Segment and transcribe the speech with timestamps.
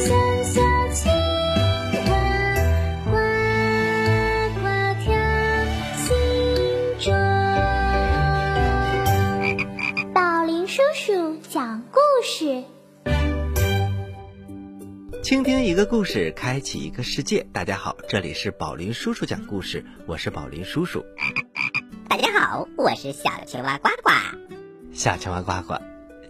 [0.00, 0.14] 小
[0.44, 0.60] 小
[0.94, 2.00] 青蛙
[3.04, 3.10] 呱
[4.56, 4.64] 呱
[4.98, 5.12] 跳
[10.14, 12.64] 宝林叔叔讲故事。
[15.22, 21.04] 倾听一个故事开启一个世界大家好这里是宝林叔叔讲故事我是宝林叔叔。
[22.08, 24.10] 大家好我是小青蛙呱呱。
[24.92, 25.74] 小青蛙呱呱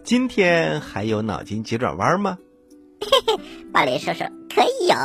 [0.03, 2.37] 今天还有脑筋急转弯吗？
[3.01, 4.95] 嘿嘿，宝林叔叔可以有。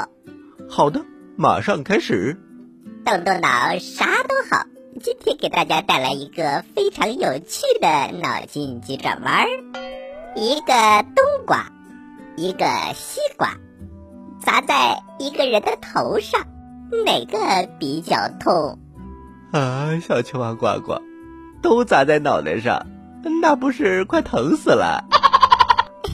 [0.68, 1.00] 好的，
[1.36, 2.38] 马上开始。
[3.04, 4.64] 动动脑，啥都好。
[5.02, 7.88] 今天给大家带来一个非常有趣的
[8.20, 9.46] 脑筋急转弯：
[10.34, 10.72] 一个
[11.14, 11.70] 冬瓜，
[12.36, 13.50] 一个西瓜。
[14.40, 16.40] 砸在一个人的头上，
[17.04, 18.78] 哪个比较痛？
[19.52, 21.00] 啊，小青蛙呱呱，
[21.62, 22.86] 都砸在脑袋上，
[23.42, 25.04] 那不是快疼死了？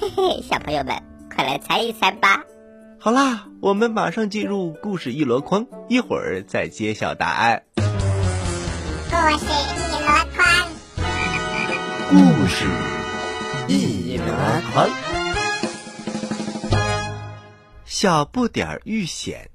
[0.01, 0.97] 嘿嘿，小朋友们，
[1.43, 2.45] 快来猜一猜吧！
[3.01, 7.65] 好啦，我们马上进入故事一箩筐，一会儿再揭晓答案。
[7.75, 7.83] 故
[9.39, 10.47] 事一箩筐，
[12.11, 12.65] 故事
[13.67, 14.25] 一箩
[14.73, 14.89] 筐。
[17.87, 19.51] 小不点儿遇险。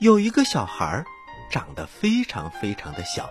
[0.00, 1.04] 有一个小孩儿，
[1.52, 3.30] 长得非常非常的小，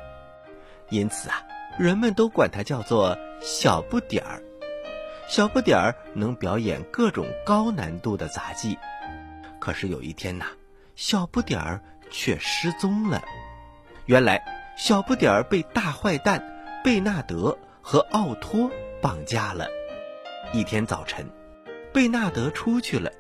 [0.90, 1.44] 因此啊，
[1.78, 4.42] 人们都管他叫做小不点儿。
[5.30, 8.76] 小不点儿能表演各种高难度的杂技。
[9.60, 10.48] 可是有一天呐，
[10.96, 11.80] 小不点儿
[12.10, 13.22] 却失踪了。
[14.08, 14.44] 原来，
[14.76, 16.44] 小不点儿被大坏蛋
[16.84, 18.72] 贝纳德和奥托
[19.04, 19.68] 绑架了。
[20.52, 21.24] 一天早晨，
[21.94, 23.12] 贝纳德出去了。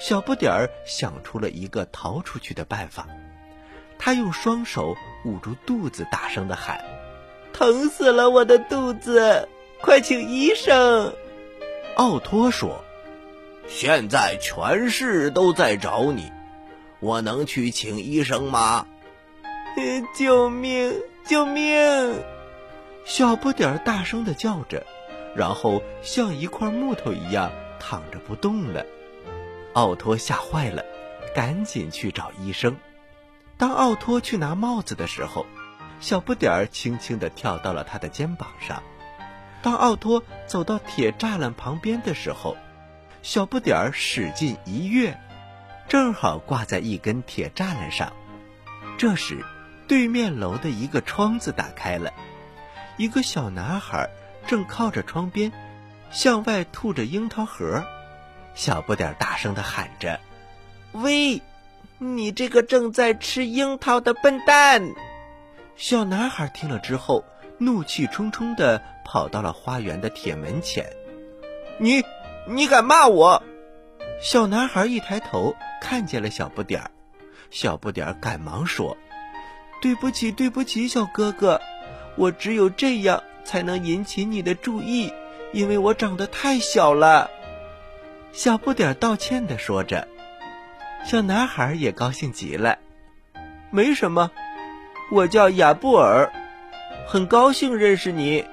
[0.00, 3.06] 小不点儿想出了一个逃出去的办法，
[3.96, 6.84] 他用双手捂住肚子，大声的喊
[7.54, 9.48] ：“疼死了，我的肚子！
[9.80, 11.14] 快请医生！”
[11.96, 12.84] 奥托说
[13.68, 16.30] ：“现在全市都在找你，
[17.00, 18.86] 我能去请医生吗
[20.16, 20.92] ？”“救命！
[21.24, 22.22] 救命！”
[23.04, 24.84] 小不点儿大声的叫着，
[25.36, 28.84] 然后像一块木头一样躺着不动了。
[29.74, 30.84] 奥托吓坏了，
[31.34, 32.76] 赶紧去找医生。
[33.56, 35.46] 当奥托去拿帽子的时候，
[36.00, 38.82] 小不点儿轻轻的跳到了他的肩膀上。
[39.64, 42.54] 当奥托走到铁栅栏旁边的时候，
[43.22, 45.18] 小不点儿使劲一跃，
[45.88, 48.12] 正好挂在一根铁栅栏上。
[48.98, 49.42] 这时，
[49.88, 52.12] 对面楼的一个窗子打开了，
[52.98, 54.10] 一个小男孩
[54.46, 55.50] 正靠着窗边，
[56.10, 57.82] 向外吐着樱桃核。
[58.54, 60.20] 小不点儿大声的喊着
[60.92, 61.40] ：“喂，
[61.96, 64.90] 你这个正在吃樱桃的笨蛋！”
[65.74, 67.24] 小男孩听了之后，
[67.64, 70.84] 怒气冲冲的跑到了花园的铁门前。
[71.78, 72.04] “你，
[72.46, 73.42] 你敢骂我？”
[74.20, 76.90] 小男孩一抬头看见了小不点儿，
[77.50, 78.96] 小不点儿赶忙说
[79.82, 81.60] ：“对不起，对不起，小哥哥，
[82.16, 85.12] 我只有这样才能引起你的注意，
[85.52, 87.30] 因为我长得太小了。”
[88.32, 90.08] 小不点儿道歉的说着，
[91.04, 92.78] 小男孩也高兴极了。
[93.70, 94.30] 没什么，
[95.10, 96.32] 我叫亚布尔，
[97.06, 98.44] 很高兴认识你。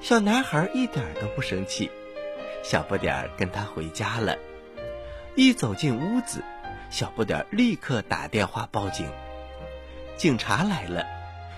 [0.00, 1.90] 小男孩一点都不生气。
[2.62, 4.36] 小不点儿跟他回家了。
[5.34, 6.42] 一走进屋子，
[6.90, 9.08] 小不点儿立刻打电话报警。
[10.16, 11.06] 警察来了，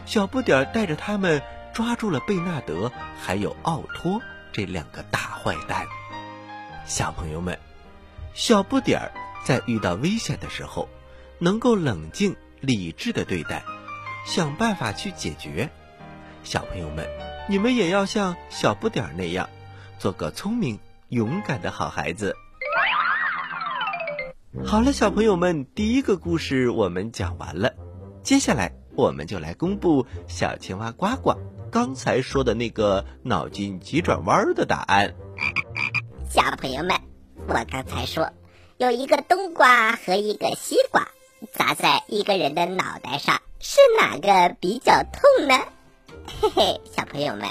[0.06, 1.43] 小不点儿带着他们
[1.73, 4.21] 抓住了贝纳德还有奥托
[4.53, 5.87] 这两个大坏蛋。
[6.85, 7.59] 小朋友们，
[8.35, 9.12] 小不点儿
[9.44, 10.88] 在遇到危险的时候，
[11.38, 13.65] 能够冷静理智的对待，
[14.27, 15.71] 想办法去解决。
[16.44, 17.06] 小朋友们，
[17.49, 19.49] 你们也要像小不点儿那样，
[19.99, 20.79] 做个聪明
[21.09, 22.35] 勇敢的好孩子。
[24.65, 27.75] 好了，小朋友们，第一个故事我们讲完了，
[28.23, 31.35] 接下来我们就来公布小青蛙呱呱
[31.71, 35.15] 刚才说的那个脑筋急转弯的答案。
[36.29, 37.00] 小朋友们，
[37.47, 38.31] 我刚才说
[38.77, 41.09] 有一个冬瓜和一个西瓜
[41.53, 45.56] 砸在一个人的脑袋上，是哪个比较痛呢？
[46.27, 47.49] 嘿嘿，小朋友们，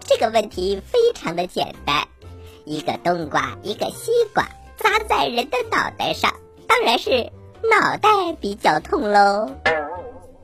[0.00, 2.06] 这个问题非常的简单，
[2.64, 4.44] 一个冬瓜，一个西瓜
[4.76, 6.32] 砸在人的脑袋上，
[6.66, 7.30] 当然是
[7.62, 8.08] 脑袋
[8.40, 9.50] 比较痛喽。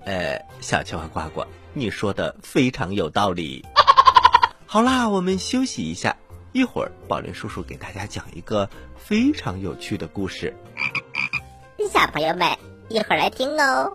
[0.05, 3.65] 呃，小青蛙呱呱，你说的非常有道理。
[4.67, 6.17] 好啦，我们休息一下。
[6.53, 8.67] 一会儿，宝林叔叔给大家讲一个
[8.97, 10.57] 非常有趣的故事。
[11.93, 12.49] 小朋友们，
[12.89, 13.95] 一会儿来听哦。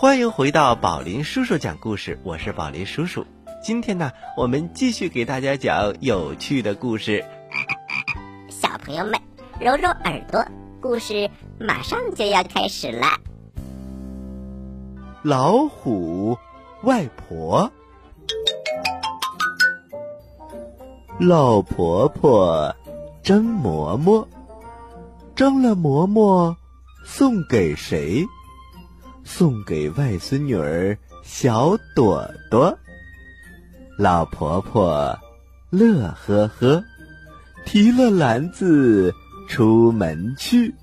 [0.00, 3.26] 欢迎回到宝林叔叔讲故事，我是宝林叔叔。
[3.60, 7.24] 今天呢，我们继续给大家讲有趣的故事。
[8.48, 9.14] 小朋友们，
[9.58, 10.46] 揉揉耳朵，
[10.80, 11.28] 故事
[11.58, 13.08] 马上就要开始了。
[15.22, 16.38] 老虎
[16.84, 17.72] 外婆，
[21.18, 22.72] 老婆婆
[23.24, 24.28] 蒸馍馍，
[25.34, 26.56] 蒸了馍馍
[27.04, 28.24] 送给谁？
[29.30, 32.76] 送给外孙女儿小朵朵。
[33.98, 35.16] 老婆婆
[35.68, 36.82] 乐呵呵，
[37.66, 39.14] 提了篮子
[39.46, 40.74] 出门去，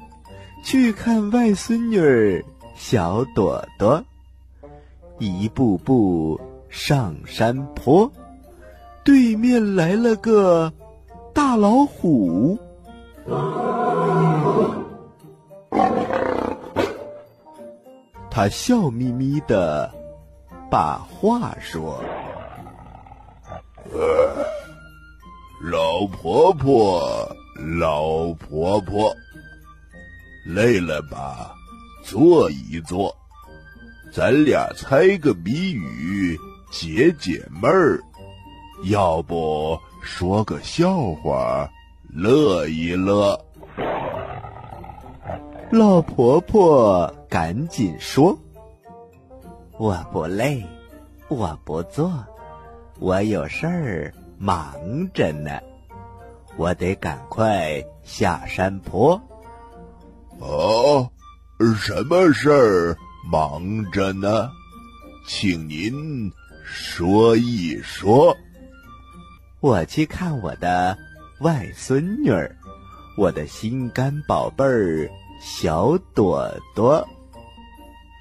[0.64, 2.40] 去看外孙女儿
[2.76, 4.02] 小朵朵。
[5.18, 6.40] 一步步
[6.70, 8.10] 上山坡，
[9.04, 10.72] 对面来了个
[11.34, 12.60] 大老虎。
[18.36, 19.90] 他笑眯眯的
[20.70, 22.04] 把话说。
[25.64, 27.34] 老婆婆，
[27.80, 29.16] 老婆婆，
[30.46, 31.56] 累了吧？
[32.04, 33.16] 坐一坐，
[34.12, 36.38] 咱俩猜个谜语
[36.70, 38.04] 解解闷儿。
[38.84, 41.72] 要不说个笑话，
[42.10, 43.45] 乐一乐。
[45.76, 48.40] 老婆婆赶紧说
[49.78, 50.66] ：“我不累，
[51.28, 52.10] 我不做，
[52.98, 54.74] 我有事儿忙
[55.12, 55.52] 着呢，
[56.56, 59.22] 我得赶快下山坡。
[60.40, 61.12] 哦，
[61.76, 62.98] 什么事儿
[63.30, 64.50] 忙着呢？
[65.28, 66.32] 请您
[66.64, 68.34] 说一说。
[69.60, 70.98] 我去看我的
[71.42, 72.56] 外孙女儿，
[73.18, 75.10] 我的心肝宝贝儿
[75.48, 77.08] 小朵朵。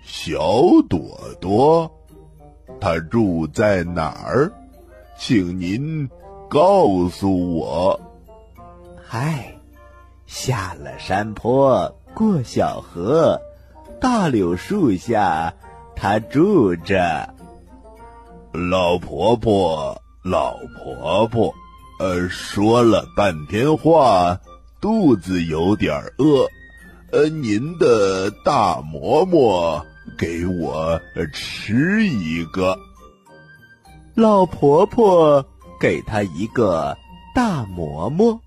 [0.03, 1.91] 小朵朵，
[2.79, 4.53] 她住在哪儿？
[5.17, 6.07] 请您
[6.51, 7.99] 告诉我。
[9.03, 9.59] 嗨，
[10.27, 13.41] 下了山坡，过小河，
[13.99, 15.55] 大柳树下，
[15.97, 17.35] 她住着。
[18.53, 21.55] 老婆婆，老婆婆，
[22.01, 24.39] 呃，说了半天话，
[24.79, 26.47] 肚子有点饿，
[27.15, 29.81] 呃，您的大馍馍
[30.19, 31.01] 给我
[31.33, 32.77] 吃一个。
[34.17, 35.47] 老婆婆
[35.79, 36.99] 给她一个
[37.33, 38.41] 大馍馍。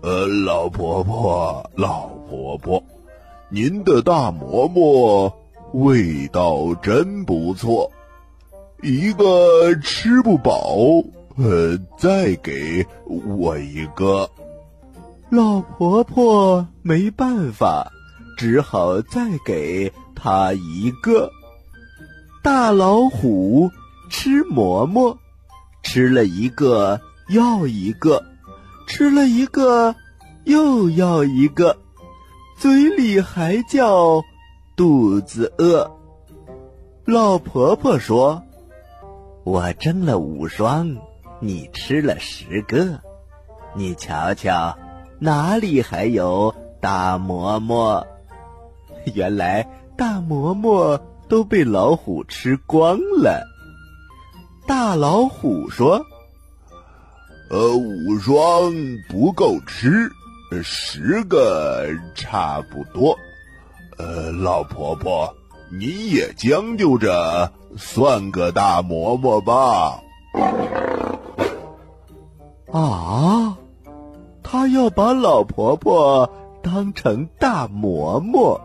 [0.00, 2.80] 呃，老婆婆，老婆婆，
[3.48, 5.36] 您的大馍馍
[5.72, 7.90] 味道真不错，
[8.80, 10.76] 一个吃不饱，
[11.36, 12.86] 呃，再给
[13.36, 14.30] 我一个。
[15.30, 17.92] 老婆婆没办法，
[18.36, 21.30] 只好再给她一个。
[22.42, 23.70] 大老虎
[24.08, 25.16] 吃馍馍，
[25.84, 28.24] 吃了一个要一个，
[28.88, 29.94] 吃了一个
[30.46, 31.78] 又要一个，
[32.58, 34.20] 嘴里还叫
[34.76, 35.88] 肚子饿。
[37.04, 38.42] 老婆婆说
[39.44, 40.96] ：“我蒸了五双，
[41.38, 42.98] 你吃了十个，
[43.76, 44.76] 你瞧瞧，
[45.20, 48.06] 哪里还有大馍馍？”
[49.14, 53.46] 原来大馍馍都被老虎吃光了。
[54.66, 56.04] 大老虎说
[57.50, 58.72] 呃，五双
[59.08, 60.10] 不够吃，
[60.62, 63.16] 十个差不多。
[63.98, 65.34] 呃，老婆婆，
[65.72, 70.00] 你也将就着，算个大馍馍吧。
[72.72, 73.56] ：“啊，
[74.42, 76.30] 他要把老婆婆
[76.62, 78.60] 当成大馍馍。”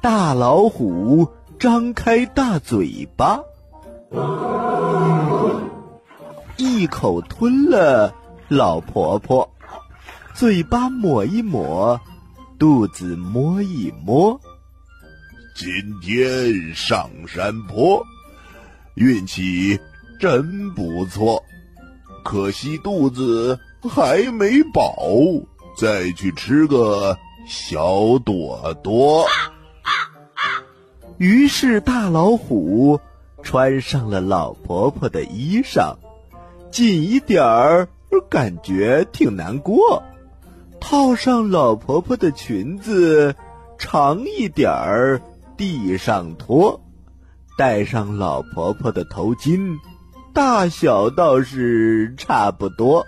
[0.00, 1.28] 大老虎
[1.58, 3.40] 张开大嘴巴，
[6.56, 8.14] 一口吞了
[8.48, 9.50] 老婆婆，
[10.34, 12.00] 嘴巴抹一抹，
[12.58, 14.40] 肚子摸一摸。
[15.56, 15.68] 今
[16.00, 18.00] 天上山坡，
[18.94, 19.80] 运气
[20.20, 21.42] 真不错。
[22.24, 24.96] 可惜肚子还没饱，
[25.76, 27.16] 再去吃个
[27.46, 29.26] 小朵朵。
[31.18, 33.00] 于是大老虎
[33.42, 35.96] 穿上了老婆婆的衣裳，
[36.70, 37.88] 紧一点儿
[38.28, 40.02] 感觉挺难过；
[40.80, 43.34] 套上老婆婆的裙子，
[43.78, 45.20] 长一点儿
[45.56, 46.80] 地上拖；
[47.56, 49.76] 戴上老婆婆的头巾，
[50.32, 53.06] 大小倒是差不多。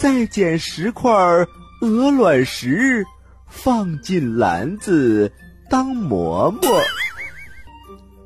[0.00, 1.12] 再捡十块
[1.82, 3.04] 鹅卵石，
[3.46, 5.30] 放进篮子
[5.68, 6.62] 当馍馍。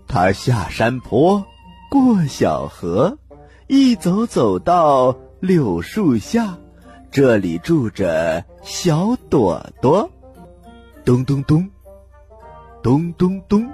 [0.06, 1.44] 他下山坡，
[1.90, 3.18] 过小河，
[3.66, 6.56] 一走走到柳树下，
[7.10, 10.08] 这里住着小朵朵。
[11.04, 11.68] 咚咚咚，
[12.84, 13.68] 咚咚咚，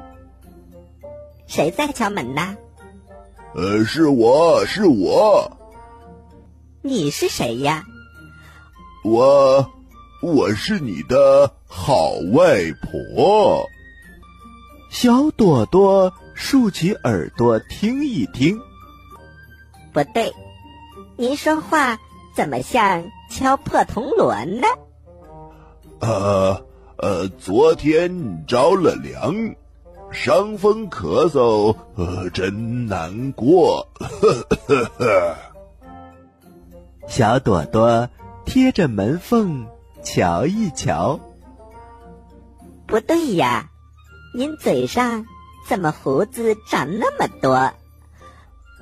[1.47, 2.57] 谁在敲门呢？
[3.55, 5.55] 呃，是我是我，
[6.81, 7.85] 你是谁呀？
[9.03, 9.73] 我
[10.21, 13.67] 我是你的好外婆。
[14.91, 18.61] 小朵朵竖起耳朵听一听，
[19.93, 20.35] 不对，
[21.17, 21.99] 您说话
[22.35, 24.67] 怎么像敲破铜锣呢？
[26.01, 26.67] 呃
[26.99, 29.55] 呃，昨天着了凉，
[30.11, 33.89] 伤风咳嗽，呃，真难过。
[33.95, 35.37] 呵呵呵。
[37.07, 38.09] 小朵朵
[38.45, 39.67] 贴着门缝
[40.03, 41.21] 瞧一瞧，
[42.87, 43.71] 不对呀。
[44.33, 45.27] 您嘴上
[45.69, 47.73] 怎么胡子长那么多？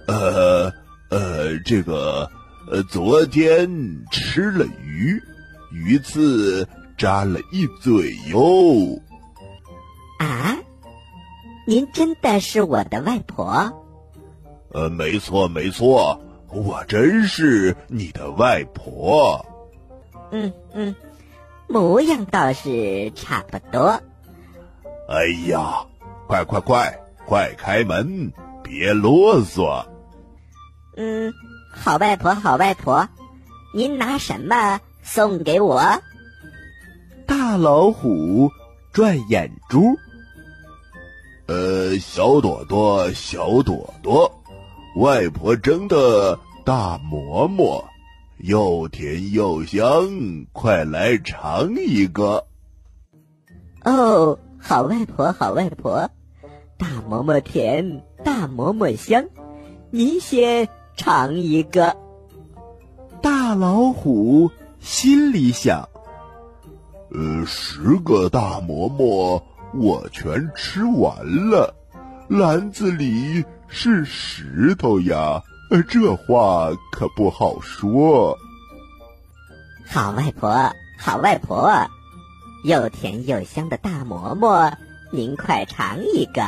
[0.07, 0.73] 呃
[1.11, 2.31] 呃，这个
[2.71, 5.23] 呃，昨天吃了鱼，
[5.73, 9.00] 鱼刺扎了一嘴哟。
[10.19, 10.57] 啊，
[11.67, 13.73] 您真的是我的外婆？
[14.73, 19.45] 呃，没错没错，我真是你的外婆。
[20.31, 20.95] 嗯嗯，
[21.69, 24.00] 模样倒是差不多。
[25.09, 25.87] 哎呀，
[26.26, 29.87] 快快快，快开门，别啰嗦。
[30.97, 31.33] 嗯，
[31.71, 33.09] 好外婆，好外婆，
[33.75, 35.83] 您拿什么送给我？
[37.26, 38.50] 大老虎
[38.93, 39.97] 转眼珠。
[41.47, 44.38] 呃，小朵朵，小朵朵，
[44.97, 47.85] 外婆蒸的大馍馍，
[48.38, 52.47] 又甜又香，快来尝一个。
[53.85, 54.38] 哦。
[54.61, 56.11] 好外婆，好外婆，
[56.76, 59.26] 大馍馍甜，大馍馍香，
[59.92, 61.97] 您先尝一个。
[63.23, 65.88] 大老虎心里想：
[67.12, 71.76] 呃，十个大馍馍我全吃完了，
[72.28, 75.43] 篮子里是石头呀，
[75.89, 78.37] 这话可不好说。
[79.87, 81.71] 好外婆，好外婆。
[82.65, 84.73] 又甜又香的大馍馍，
[85.13, 86.43] 您快尝一个，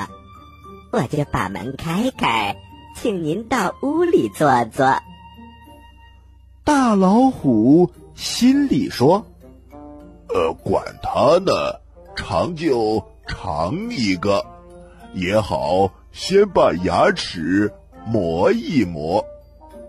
[0.91, 2.57] 我就把门开开，
[2.97, 4.99] 请您到屋里坐坐。
[6.65, 9.25] 大老虎心里说
[10.35, 11.53] ：“呃，管他呢，
[12.17, 14.45] 尝就尝一个，
[15.15, 17.73] 也好，先把牙齿
[18.07, 19.25] 磨一磨，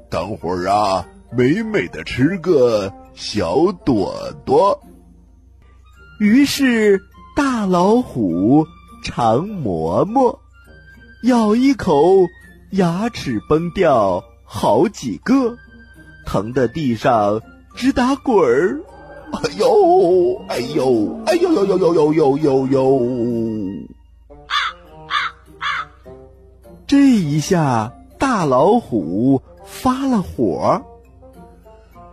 [0.10, 4.82] 等会儿啊，美美的吃个小朵朵。
[6.20, 7.02] 于是
[7.36, 8.66] 大老虎
[9.04, 10.40] 常磨磨，
[11.24, 12.28] 咬一口，
[12.72, 15.58] 牙齿崩掉好几个，
[16.26, 17.42] 疼得地上
[17.76, 18.80] 直打滚儿。
[19.32, 23.02] 哎呦，哎呦，哎呦呦呦呦呦呦呦呦！
[26.92, 30.84] 这一下，大老虎发了火。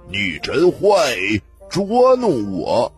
[0.09, 1.17] 你真坏，
[1.69, 2.93] 捉弄我！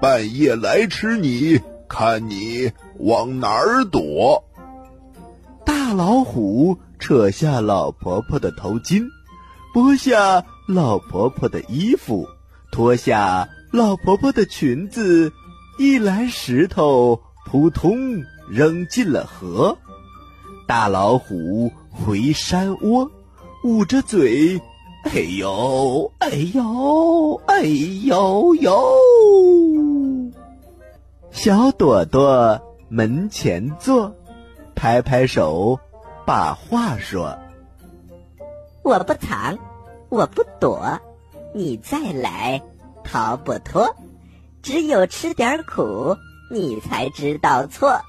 [0.00, 4.42] 半夜来吃你，看你往哪儿躲！
[5.64, 9.04] 大老虎扯下老婆婆的头巾，
[9.72, 12.26] 剥下老婆婆的衣服，
[12.72, 15.32] 脱下老婆婆的裙子，
[15.78, 19.78] 一篮石头扑通扔进了河。
[20.70, 23.10] 大老虎回山窝，
[23.64, 24.56] 捂着嘴，
[25.02, 27.62] 哎呦，哎呦，哎
[28.04, 28.96] 呦呦！
[31.32, 34.14] 小朵朵门前坐，
[34.76, 35.80] 拍拍手，
[36.24, 37.36] 把话说
[38.84, 39.58] ：“我不藏，
[40.08, 41.00] 我不躲，
[41.52, 42.62] 你再来
[43.02, 43.92] 逃不脱。
[44.62, 46.16] 只有吃点苦，
[46.48, 48.00] 你才知道错。”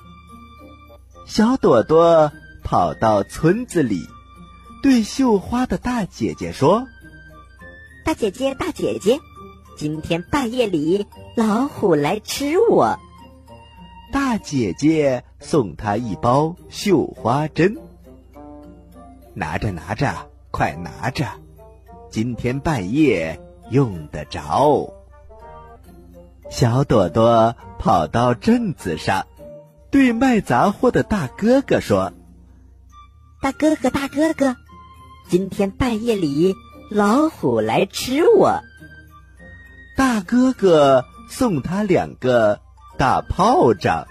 [1.26, 2.32] 小朵朵
[2.72, 4.08] 跑到村子里，
[4.82, 6.88] 对绣花的大姐姐说
[8.06, 9.20] ：“大姐姐，大姐姐，
[9.76, 12.98] 今天半夜里老虎来吃我。
[14.14, 17.76] 大姐姐送他一包绣花针，
[19.34, 21.28] 拿着拿着，快拿着，
[22.10, 23.38] 今天半夜
[23.70, 24.94] 用得着。
[26.50, 29.28] 小朵朵跑到镇子上，
[29.90, 32.14] 对卖杂货的大哥哥说
[33.42, 34.56] ：“大哥哥，大哥哥，
[35.28, 36.56] 今天半夜里
[36.90, 38.62] 老虎来吃我。”
[39.98, 42.60] 大哥哥送他两个。
[42.98, 44.06] 大炮仗，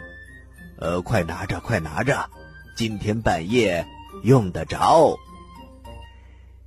[0.80, 2.28] 呃，快拿着，快拿着，
[2.75, 3.87] 今天半夜
[4.25, 5.16] 用得着。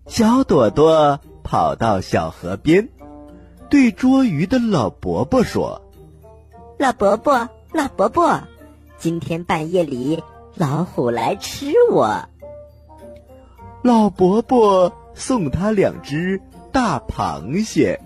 [0.07, 2.87] 小朵朵跑到小河边，
[3.69, 5.81] 对捉鱼的老伯伯说
[6.79, 8.39] ：“老伯伯，老伯伯，
[8.97, 10.23] 今天半夜里
[10.55, 12.29] 老虎来吃我。”
[13.83, 16.39] 老伯伯送他两只
[16.71, 17.99] 大螃蟹，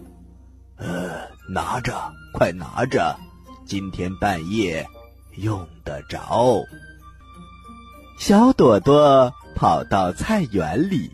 [0.76, 1.94] 呃，拿着，
[2.34, 3.16] 快拿着。
[3.63, 4.88] 今天半夜
[5.36, 6.63] 用得着。
[8.18, 11.12] 小朵朵跑到菜园里，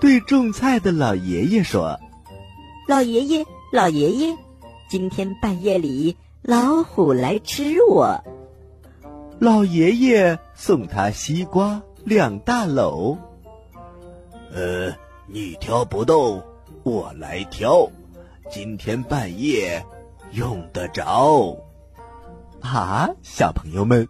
[0.00, 2.00] 对种菜的老爷爷说
[2.88, 4.34] ：“老爷爷，老爷爷，
[4.88, 8.24] 今天半夜里老虎来吃我。”
[9.38, 13.18] 老爷爷送他西瓜两大篓。
[14.54, 14.94] 呃，
[15.26, 16.44] 你挑不动，
[16.82, 17.88] 我来挑。
[18.50, 19.82] 今天半夜
[20.32, 21.56] 用得着。
[22.60, 24.06] 啊，小朋友们，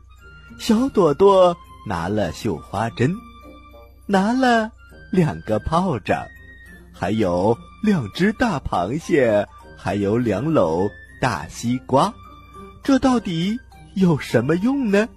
[0.58, 3.14] 小朵朵拿了绣花针，
[4.06, 4.72] 拿了
[5.12, 6.26] 两个炮仗，
[6.92, 9.46] 还有两只大螃蟹，
[9.78, 12.12] 还有两篓大西瓜，
[12.82, 13.56] 这到底
[13.94, 15.08] 有什么用呢？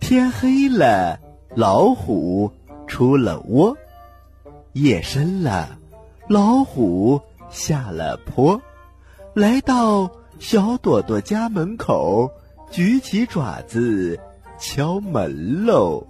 [0.00, 1.20] 天黑了，
[1.56, 2.52] 老虎
[2.86, 3.74] 出了窝；
[4.72, 5.76] 夜深了，
[6.28, 8.62] 老虎下了坡。
[9.34, 12.30] 来到小朵朵家门口，
[12.70, 14.20] 举起爪子
[14.60, 16.06] 敲门喽。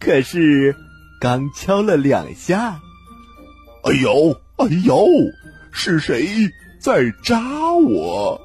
[0.00, 0.74] 可是
[1.20, 2.80] 刚敲了两下，
[3.84, 5.06] 哎呦哎呦，
[5.70, 6.48] 是谁
[6.80, 7.40] 在扎
[7.74, 8.40] 我？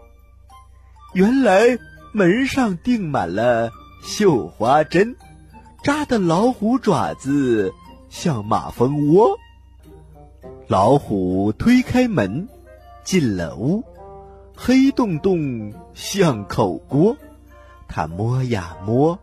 [1.13, 1.77] 原来
[2.11, 3.71] 门上钉满了
[4.03, 5.15] 绣花针，
[5.81, 7.73] 扎的老虎爪子
[8.09, 9.39] 像马蜂窝。
[10.67, 12.49] 老虎推开门，
[13.05, 13.81] 进了屋，
[14.55, 17.15] 黑洞洞像口锅。
[17.87, 19.17] 他摸呀摸，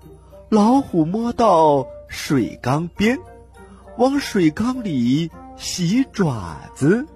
[0.49, 3.19] 老虎摸到水缸边，
[3.99, 7.07] 往水缸里洗爪子。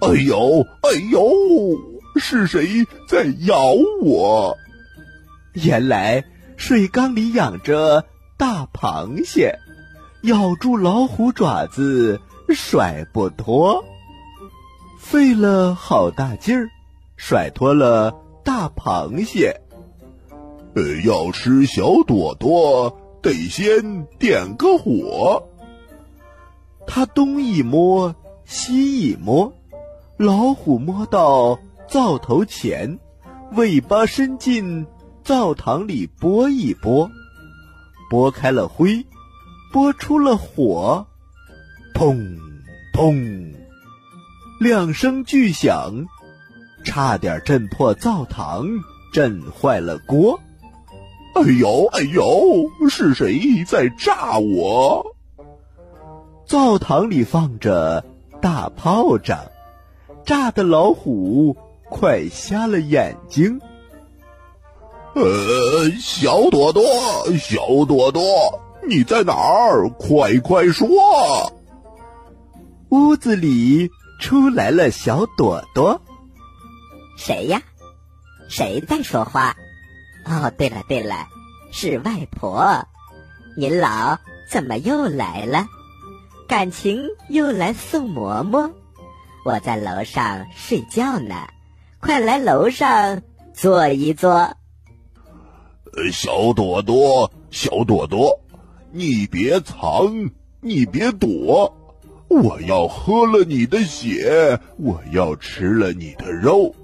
[0.00, 1.30] 哎呦哎呦，
[2.16, 4.56] 是谁在咬我？
[5.52, 6.24] 原来
[6.60, 8.04] 水缸里养着
[8.36, 9.58] 大螃蟹，
[10.24, 12.20] 咬住老虎爪子。
[12.50, 13.82] 甩不脱，
[14.98, 16.68] 费了好大劲儿，
[17.16, 19.62] 甩脱了大螃蟹。
[20.74, 25.48] 呃，要吃小朵朵，得先点个火。
[26.86, 29.54] 他东一摸，西一摸，
[30.18, 32.98] 老虎摸到灶头前，
[33.52, 34.86] 尾巴伸进
[35.30, 37.08] 灶膛里拨一拨，
[38.10, 39.06] 拨开了灰，
[39.72, 41.06] 拨出了火。
[41.94, 42.36] 砰
[42.92, 43.54] 砰，
[44.58, 46.04] 两声巨响，
[46.82, 48.66] 差点震破灶膛，
[49.12, 50.40] 震坏了锅。
[51.36, 55.14] 哎呦哎呦，是谁在炸我？
[56.44, 58.04] 灶膛里放着
[58.42, 59.38] 大炮仗，
[60.26, 61.56] 炸的老虎
[61.88, 63.60] 快瞎了眼睛。
[65.14, 66.82] 呃，小朵朵，
[67.38, 68.22] 小朵朵，
[68.86, 69.88] 你在哪儿？
[69.98, 70.88] 快快说！
[72.90, 76.00] 屋子里出来了小朵朵，
[77.16, 77.62] 谁呀？
[78.48, 79.56] 谁在说话？
[80.24, 81.26] 哦，对了对了，
[81.72, 82.86] 是外婆。
[83.56, 84.18] 您老
[84.48, 85.66] 怎么又来了？
[86.46, 88.70] 感情又来送馍馍？
[89.44, 91.34] 我在楼上睡觉呢，
[92.00, 93.22] 快来楼上
[93.54, 94.54] 坐一坐。
[96.12, 98.40] 小朵朵，小朵朵，
[98.92, 101.76] 你别藏，你别躲。
[102.28, 106.74] 我要喝了你的血，我要吃了你的肉。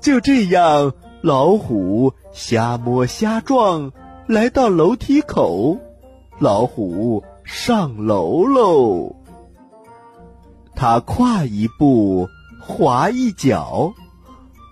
[0.00, 3.92] 就这样，老虎瞎摸瞎撞，
[4.26, 5.78] 来到楼梯口，
[6.38, 9.14] 老虎上楼喽。
[10.74, 12.28] 他跨一步，
[12.60, 13.92] 滑一脚，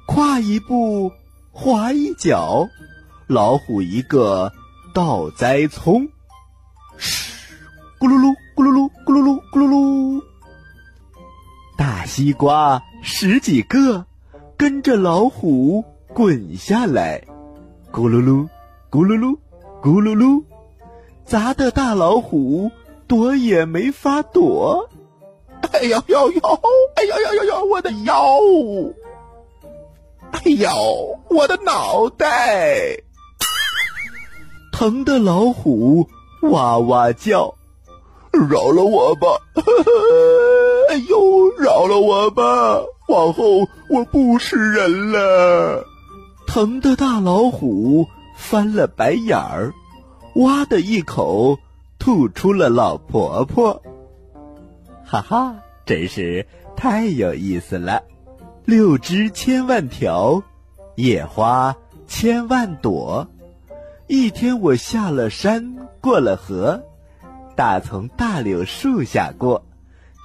[0.07, 1.13] 跨一步，
[1.53, 2.69] 滑一脚，
[3.33, 4.53] 老虎一个
[4.93, 6.07] 倒栽葱，
[6.99, 7.33] 嘘，
[7.99, 10.23] 咕噜噜，咕噜噜，咕噜噜，咕噜噜。
[11.79, 14.05] 大西瓜十几个，
[14.59, 17.23] 跟着老虎滚下来，
[17.91, 18.47] 咕噜噜，
[18.91, 19.35] 咕噜噜，
[19.83, 20.45] 咕噜噜，
[21.25, 22.71] 砸的大老虎
[23.09, 24.91] 躲也没法躲。
[25.73, 26.41] 哎呦呦呦！
[26.97, 27.65] 哎呦呦呦呦！
[27.65, 28.15] 我的腰！
[30.33, 32.99] 哎呦，我的脑袋！
[34.83, 36.09] 疼的老虎
[36.41, 37.55] 哇哇叫，
[38.33, 39.29] 饶了我吧！
[40.91, 42.81] 哎呦，饶了我吧！
[43.07, 45.85] 往后我不是人了。
[46.49, 49.73] 疼的大老虎翻了白眼儿，
[50.35, 51.61] 哇的一口
[52.01, 53.81] 吐出了老婆婆。
[55.05, 55.55] 哈哈，
[55.87, 58.03] 真是太有意思了！
[58.65, 60.43] 六枝千万条，
[60.97, 61.77] 野花
[62.09, 63.29] 千万朵。
[64.15, 66.83] 一天我下了山，过了河，
[67.57, 69.65] 大从大柳树下过，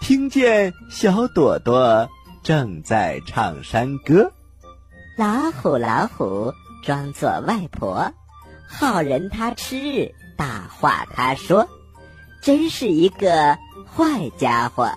[0.02, 2.10] 听见小朵朵
[2.44, 4.34] 正在唱山歌。
[5.18, 6.52] 老虎，老虎，
[6.84, 8.12] 装作外婆，
[8.68, 11.70] 好人他吃，大话他说，
[12.42, 13.58] 真是一个
[13.96, 14.92] 坏家伙。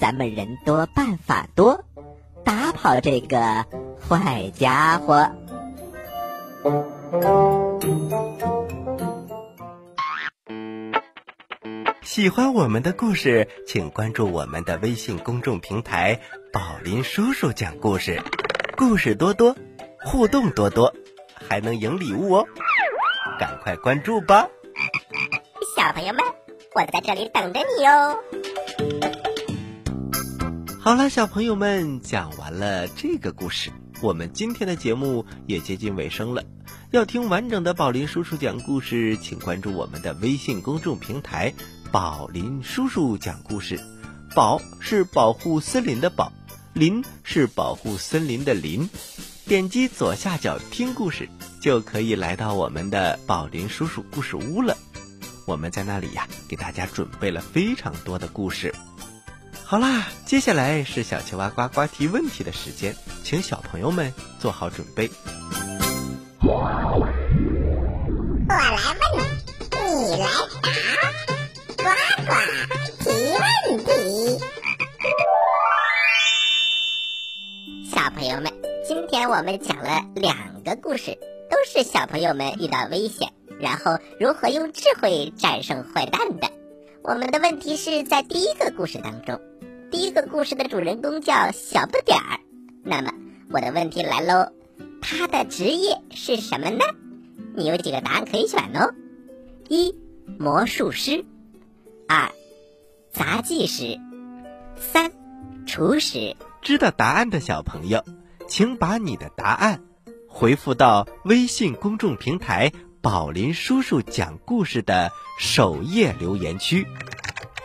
[0.00, 1.84] 咱们人多办法多，
[2.44, 3.64] 打跑这个
[4.08, 5.30] 坏家伙。
[12.20, 16.20] 喜欢我们的故事，请关注我们的微信公众平台
[16.52, 18.22] “宝林叔叔讲故事”，
[18.76, 19.56] 故事多多，
[20.04, 20.94] 互动多多，
[21.32, 22.46] 还能赢礼物哦！
[23.38, 24.46] 赶快关注吧！
[25.74, 26.22] 小朋友们，
[26.74, 28.18] 我在这里等着你哦。
[30.78, 33.70] 好了，小朋友们，讲完了这个故事，
[34.02, 36.44] 我们今天的节目也接近尾声了。
[36.90, 41.54] 要听完整的宝林叔叔讲故事，请关注我们的微信公众平台
[41.92, 43.80] “宝林叔叔讲故事”。
[44.32, 46.32] 宝是保护森林的宝，
[46.72, 48.88] 林是保护森林的林。
[49.44, 51.28] 点击左下角听故事，
[51.60, 54.76] 就可以来到我们的宝林叔叔故事屋了。
[55.46, 58.72] 我们在那里呀，给大家准备了非常多的故事。
[59.64, 65.10] 好啦，接下来是小青蛙呱呱提问题的时间，请小朋友们做好准备。
[73.70, 73.76] 小
[78.16, 78.50] 朋友们，
[78.84, 81.16] 今天我们讲了两个故事，
[81.48, 83.28] 都是小朋友们遇到危险，
[83.60, 86.50] 然后如何用智慧战胜坏蛋的。
[87.04, 89.40] 我们的问题是在第一个故事当中，
[89.92, 92.40] 第一个故事的主人公叫小不点儿。
[92.82, 93.12] 那么
[93.52, 94.50] 我的问题来喽，
[95.00, 96.84] 他的职业是什么呢？
[97.54, 98.92] 你有几个答案可以选哦：
[99.68, 99.94] 一、
[100.40, 101.24] 魔术师；
[102.08, 102.32] 二、
[103.12, 103.98] 杂技师；
[104.76, 105.10] 三、
[105.66, 106.36] 厨师。
[106.62, 108.04] 知道答案的小朋友，
[108.46, 109.82] 请把你的答案
[110.28, 112.70] 回复到微信公众平台
[113.02, 116.86] “宝林叔叔讲故事”的首页留言区，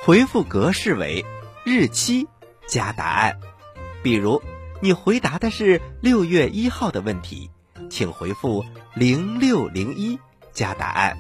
[0.01, 1.25] 回复格式为
[1.63, 2.27] 日期
[2.67, 3.39] 加答案。
[4.01, 4.41] 比如，
[4.81, 7.51] 你回答的是六月一号的问题，
[7.89, 10.17] 请回复零六零一
[10.53, 11.17] 加答案。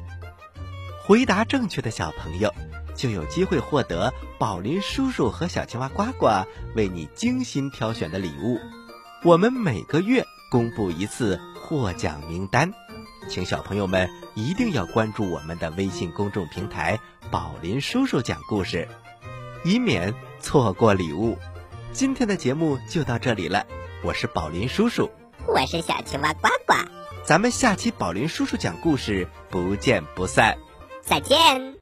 [1.03, 2.51] 回答正确的小朋友。
[2.95, 6.27] 就有机会获得宝林叔叔和小青蛙呱呱
[6.75, 8.59] 为你精心挑选的礼物。
[9.23, 12.71] 我们每个月公布一次获奖名单，
[13.27, 16.99] 请小朋友们一定要关注我们的微信公众平台
[17.31, 18.87] “宝林叔叔讲故事”，
[19.65, 21.37] 以免错过礼物。
[21.91, 23.65] 今天的节目就到这里了，
[24.03, 25.09] 我是宝林叔叔，
[25.47, 26.75] 我是小青蛙呱呱，
[27.23, 30.57] 咱们下期宝林叔叔讲故事不见不散，
[31.01, 31.74] 再见。